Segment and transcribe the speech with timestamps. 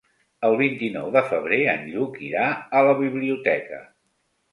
[0.47, 2.47] El vint-i-nou de febrer en Lluc irà
[2.79, 3.83] a la biblioteca.